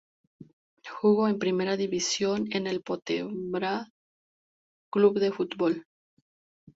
Jugó 0.99 1.27
en 1.27 1.37
Primera 1.37 1.77
División 1.77 2.47
en 2.53 2.65
el 2.65 2.81
Pontevedra 2.81 3.87
Club 4.91 5.19
de 5.19 5.31
Fútbol. 5.31 5.85